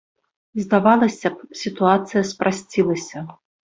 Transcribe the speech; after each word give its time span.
Здавалася 0.63 1.27
б, 1.35 1.59
сітуацыя 1.61 2.21
спрасцілася. 2.33 3.27